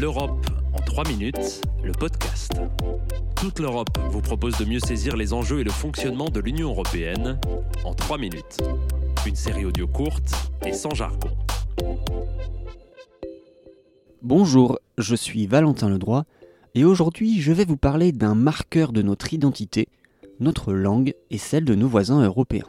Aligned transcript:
L'Europe 0.00 0.46
en 0.72 0.78
3 0.78 1.06
minutes, 1.06 1.60
le 1.84 1.92
podcast. 1.92 2.52
Toute 3.36 3.58
l'Europe 3.58 3.98
vous 4.10 4.22
propose 4.22 4.56
de 4.56 4.64
mieux 4.64 4.80
saisir 4.80 5.16
les 5.16 5.34
enjeux 5.34 5.60
et 5.60 5.64
le 5.64 5.70
fonctionnement 5.70 6.30
de 6.30 6.40
l'Union 6.40 6.70
européenne 6.70 7.38
en 7.84 7.92
3 7.92 8.16
minutes. 8.16 8.56
Une 9.26 9.36
série 9.36 9.66
audio 9.66 9.86
courte 9.86 10.32
et 10.64 10.72
sans 10.72 10.94
jargon. 10.94 11.28
Bonjour, 14.22 14.78
je 14.96 15.14
suis 15.14 15.46
Valentin 15.46 15.90
Ledroit 15.90 16.24
et 16.74 16.86
aujourd'hui 16.86 17.42
je 17.42 17.52
vais 17.52 17.66
vous 17.66 17.76
parler 17.76 18.12
d'un 18.12 18.34
marqueur 18.34 18.92
de 18.92 19.02
notre 19.02 19.34
identité, 19.34 19.88
notre 20.40 20.72
langue 20.72 21.14
et 21.30 21.38
celle 21.38 21.66
de 21.66 21.74
nos 21.74 21.88
voisins 21.88 22.24
européens. 22.24 22.68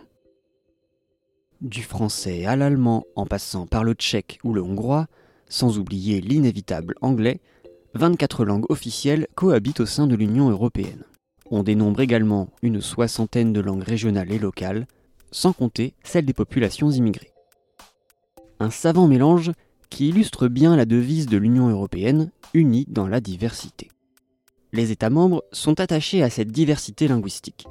Du 1.62 1.84
français 1.84 2.46
à 2.46 2.58
l'allemand 2.58 3.06
en 3.16 3.26
passant 3.26 3.66
par 3.66 3.86
le 3.86 3.94
tchèque 3.94 4.40
ou 4.44 4.54
le 4.54 4.62
hongrois, 4.62 5.08
sans 5.54 5.78
oublier 5.78 6.20
l'inévitable 6.20 6.96
anglais, 7.02 7.40
24 7.94 8.44
langues 8.44 8.66
officielles 8.72 9.28
cohabitent 9.36 9.82
au 9.82 9.86
sein 9.86 10.08
de 10.08 10.16
l'Union 10.16 10.50
européenne. 10.50 11.04
On 11.52 11.62
dénombre 11.62 12.02
également 12.02 12.50
une 12.64 12.82
soixantaine 12.82 13.54
de 13.54 13.60
langues 13.60 13.84
régionales 13.84 14.32
et 14.32 14.40
locales, 14.40 14.88
sans 15.32 15.54
compter 15.54 15.94
celles 16.04 16.26
des 16.26 16.34
populations 16.34 16.90
immigrées. 16.90 17.34
Un 18.60 18.72
savant 18.72 19.08
mélange 19.08 19.52
qui 19.92 20.10
illustre 20.10 20.48
bien 20.48 20.76
la 20.76 20.86
devise 20.86 21.28
de 21.28 21.38
l'Union 21.38 21.70
européenne, 21.70 22.32
unie 22.56 22.88
dans 22.90 23.08
la 23.08 23.22
diversité. 23.22 23.92
Les 24.72 24.90
États 24.90 25.12
membres 25.12 25.44
sont 25.52 25.80
attachés 25.80 26.24
à 26.24 26.32
cette 26.32 26.52
diversité 26.52 27.08
linguistique, 27.08 27.68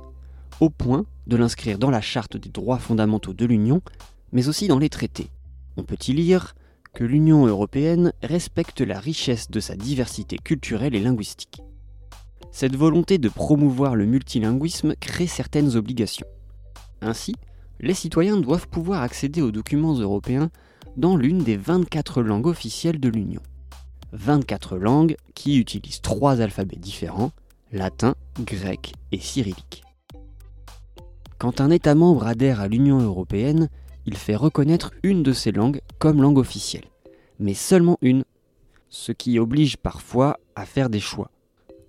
au 0.60 0.70
point 0.70 1.04
de 1.26 1.36
l'inscrire 1.36 1.78
dans 1.78 1.90
la 1.90 2.00
charte 2.00 2.36
des 2.36 2.48
droits 2.48 2.78
fondamentaux 2.78 3.34
de 3.34 3.44
l'Union, 3.44 3.82
mais 4.30 4.46
aussi 4.46 4.68
dans 4.68 4.78
les 4.78 4.88
traités. 4.88 5.30
On 5.76 5.82
peut 5.82 5.98
y 6.06 6.12
lire 6.12 6.54
que 6.94 7.04
l'Union 7.04 7.46
européenne 7.46 8.12
respecte 8.22 8.80
la 8.80 9.00
richesse 9.00 9.50
de 9.50 9.60
sa 9.60 9.76
diversité 9.76 10.36
culturelle 10.36 10.94
et 10.94 11.00
linguistique. 11.00 11.62
Cette 12.50 12.76
volonté 12.76 13.18
de 13.18 13.28
promouvoir 13.28 13.96
le 13.96 14.04
multilinguisme 14.04 14.94
crée 15.00 15.26
certaines 15.26 15.76
obligations. 15.76 16.26
Ainsi, 17.00 17.34
les 17.80 17.94
citoyens 17.94 18.36
doivent 18.36 18.68
pouvoir 18.68 19.02
accéder 19.02 19.40
aux 19.40 19.50
documents 19.50 19.94
européens 19.94 20.50
dans 20.96 21.16
l'une 21.16 21.42
des 21.42 21.56
24 21.56 22.22
langues 22.22 22.46
officielles 22.46 23.00
de 23.00 23.08
l'Union. 23.08 23.40
24 24.12 24.76
langues 24.76 25.16
qui 25.34 25.58
utilisent 25.58 26.02
trois 26.02 26.42
alphabets 26.42 26.76
différents, 26.76 27.32
latin, 27.72 28.14
grec 28.40 28.92
et 29.10 29.18
cyrillique. 29.18 29.82
Quand 31.38 31.60
un 31.60 31.70
État 31.70 31.94
membre 31.94 32.26
adhère 32.26 32.60
à 32.60 32.68
l'Union 32.68 33.00
européenne, 33.00 33.68
il 34.06 34.16
fait 34.16 34.36
reconnaître 34.36 34.92
une 35.02 35.22
de 35.22 35.32
ces 35.32 35.52
langues 35.52 35.80
comme 35.98 36.22
langue 36.22 36.38
officielle, 36.38 36.84
mais 37.38 37.54
seulement 37.54 37.98
une, 38.02 38.24
ce 38.88 39.12
qui 39.12 39.38
oblige 39.38 39.76
parfois 39.76 40.38
à 40.54 40.66
faire 40.66 40.90
des 40.90 41.00
choix. 41.00 41.30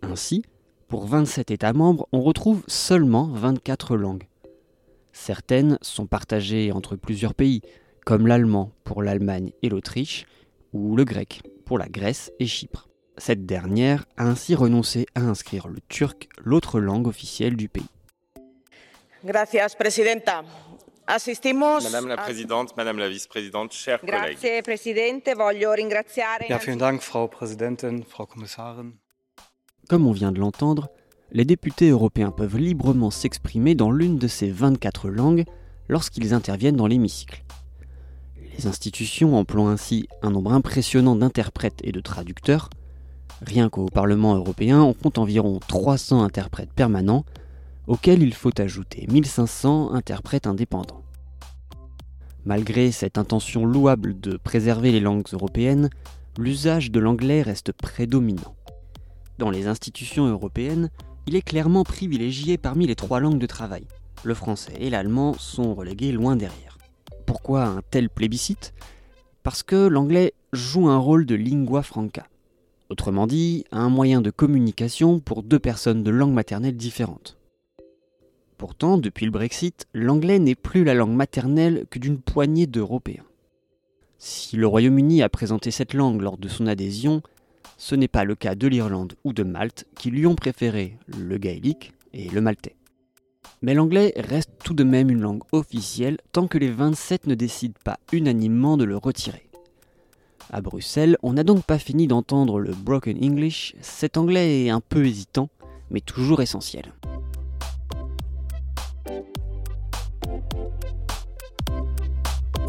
Ainsi, 0.02 0.44
pour 0.88 1.08
27 1.08 1.52
États 1.52 1.74
membres, 1.74 2.08
on 2.12 2.22
retrouve 2.22 2.64
seulement 2.68 3.28
24 3.28 3.98
langues. 3.98 4.28
Certaines 5.12 5.78
sont 5.82 6.08
partagées 6.08 6.72
entre 6.72 6.96
plusieurs 6.96 7.34
pays, 7.34 7.62
comme 8.06 8.28
l'allemand 8.28 8.72
pour 8.84 9.02
l'Allemagne 9.02 9.52
et 9.62 9.70
l'Autriche, 9.70 10.26
ou 10.74 10.96
le 10.96 11.04
grec 11.04 11.42
pour 11.66 11.78
la 11.78 11.88
Grèce 11.88 12.32
et 12.40 12.48
Chypre. 12.48 12.90
Cette 13.18 13.46
dernière 13.46 14.06
a 14.18 14.26
ainsi 14.26 14.56
renoncé 14.56 15.06
à 15.14 15.22
inscrire 15.22 15.68
le 15.68 15.80
turc, 15.88 16.28
l'autre 16.44 16.80
langue 16.80 17.08
officielle 17.08 17.56
du 17.56 17.70
pays. 17.70 17.86
Gracias, 19.24 19.76
Presidenta. 19.78 20.44
Assistimos 21.06 21.84
Madame 21.84 22.08
la 22.08 22.16
Présidente, 22.16 22.78
Madame 22.78 22.98
la 22.98 23.10
Vice-Présidente, 23.10 23.74
chers 23.74 24.00
collègues. 24.00 24.38
Grazie 24.40 24.62
Presidente, 24.62 25.36
voglio 25.36 25.74
ringraziare 25.74 26.46
Ja, 26.48 26.58
vielen 26.58 26.78
Dank, 26.78 27.02
Frau 27.02 27.28
Präsidentin, 27.28 28.02
Frau 28.08 28.26
Kommissarin. 28.26 28.94
Comme 29.90 30.08
on 30.08 30.14
vient 30.14 30.32
de 30.32 30.40
l'entendre, 30.40 30.90
les 31.32 31.44
députés 31.44 31.90
européens 31.90 32.32
peuvent 32.32 32.58
librement 32.58 33.12
s'exprimer 33.12 33.76
dans 33.76 33.92
l'une 33.92 34.18
de 34.18 34.28
ces 34.28 34.50
24 34.50 35.10
langues 35.10 35.44
lorsqu'ils 35.90 36.34
interviennent 36.34 36.78
dans 36.78 36.88
l'hémicycle. 36.88 37.44
Les 38.58 38.68
institutions 38.68 39.36
emploient 39.38 39.72
ainsi 39.72 40.08
un 40.22 40.32
nombre 40.32 40.54
impressionnant 40.54 41.18
d'interprètes 41.18 41.82
et 41.84 41.92
de 41.92 42.00
traducteurs. 42.00 42.70
Rien 43.42 43.68
qu'au 43.68 43.88
Parlement 43.88 44.36
européen, 44.36 44.82
on 44.82 44.94
compte 44.94 45.18
environ 45.18 45.60
300 45.68 46.24
interprètes 46.24 46.72
permanents, 46.72 47.26
auxquels 47.88 48.24
il 48.24 48.34
faut 48.34 48.60
ajouter 48.60 49.08
1500 49.12 49.94
interprètes 49.94 50.48
indépendants. 50.48 51.04
Malgré 52.46 52.92
cette 52.92 53.18
intention 53.18 53.66
louable 53.66 54.20
de 54.20 54.38
préserver 54.38 54.92
les 54.92 55.00
langues 55.00 55.28
européennes, 55.32 55.90
l'usage 56.38 56.92
de 56.92 57.00
l'anglais 57.00 57.42
reste 57.42 57.72
prédominant. 57.72 58.56
Dans 59.38 59.50
les 59.50 59.68
institutions 59.68 60.26
européennes, 60.28 60.90
il 61.26 61.36
est 61.36 61.42
clairement 61.42 61.84
privilégié 61.84 62.58
parmi 62.58 62.86
les 62.86 62.96
trois 62.96 63.20
langues 63.20 63.40
de 63.40 63.46
travail. 63.46 63.86
Le 64.24 64.34
français 64.34 64.74
et 64.80 64.90
l'allemand 64.90 65.34
sont 65.34 65.74
relégués 65.74 66.12
loin 66.12 66.36
derrière. 66.36 66.78
Pourquoi 67.26 67.66
un 67.66 67.82
tel 67.90 68.10
plébiscite? 68.10 68.74
Parce 69.44 69.64
que 69.64 69.88
l'anglais 69.88 70.34
joue 70.52 70.88
un 70.88 70.98
rôle 70.98 71.26
de 71.26 71.36
lingua 71.36 71.82
franca. 71.82 72.28
Autrement 72.90 73.28
dit, 73.28 73.66
un 73.72 73.90
moyen 73.90 74.22
de 74.22 74.30
communication 74.30 75.20
pour 75.20 75.44
deux 75.44 75.60
personnes 75.60 76.04
de 76.04 76.12
langue 76.12 76.34
maternelle 76.34 76.78
différentes. 76.78 77.38
Pourtant, 78.64 78.98
depuis 78.98 79.26
le 79.26 79.32
Brexit, 79.32 79.88
l'anglais 79.94 80.40
n'est 80.40 80.56
plus 80.56 80.86
la 80.86 80.94
langue 80.94 81.12
maternelle 81.12 81.86
que 81.90 82.00
d'une 82.00 82.18
poignée 82.18 82.66
d'Européens. 82.66 83.26
Si 84.20 84.56
le 84.56 84.66
Royaume-Uni 84.66 85.22
a 85.22 85.28
présenté 85.28 85.70
cette 85.70 85.94
langue 85.94 86.22
lors 86.22 86.38
de 86.38 86.48
son 86.48 86.66
adhésion, 86.66 87.22
ce 87.76 87.94
n'est 87.94 88.08
pas 88.08 88.24
le 88.24 88.36
cas 88.36 88.56
de 88.56 88.66
l'Irlande 88.70 89.16
ou 89.26 89.34
de 89.34 89.44
Malte 89.44 89.84
qui 89.98 90.12
lui 90.12 90.26
ont 90.26 90.36
préféré 90.36 90.98
le 91.08 91.38
gaélique 91.38 91.92
et 92.14 92.30
le 92.30 92.40
maltais. 92.40 92.78
Mais 93.62 93.74
l'anglais 93.74 94.14
reste 94.16 94.52
tout 94.64 94.74
de 94.74 94.86
même 94.86 95.10
une 95.10 95.20
langue 95.20 95.44
officielle 95.52 96.20
tant 96.32 96.48
que 96.48 96.58
les 96.58 96.72
27 96.72 97.28
ne 97.28 97.36
décident 97.36 97.80
pas 97.84 98.00
unanimement 98.14 98.78
de 98.78 98.86
le 98.86 98.96
retirer. 98.96 99.50
À 100.52 100.62
Bruxelles, 100.62 101.18
on 101.22 101.34
n'a 101.34 101.44
donc 101.44 101.66
pas 101.66 101.80
fini 101.80 102.08
d'entendre 102.08 102.62
le 102.62 102.72
broken 102.72 103.22
English, 103.22 103.76
cet 103.82 104.16
anglais 104.16 104.64
est 104.64 104.70
un 104.70 104.80
peu 104.80 105.06
hésitant, 105.06 105.50
mais 105.92 106.00
toujours 106.00 106.42
essentiel. 106.42 106.94